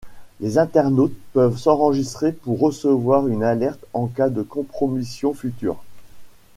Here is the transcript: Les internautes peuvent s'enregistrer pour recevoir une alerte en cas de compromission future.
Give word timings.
Les 0.39 0.57
internautes 0.57 1.13
peuvent 1.31 1.59
s'enregistrer 1.59 2.31
pour 2.31 2.59
recevoir 2.59 3.27
une 3.27 3.43
alerte 3.43 3.85
en 3.93 4.07
cas 4.07 4.29
de 4.29 4.41
compromission 4.41 5.35
future. 5.35 5.77